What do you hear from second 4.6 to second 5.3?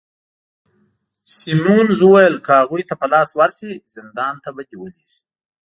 دي ولیږي.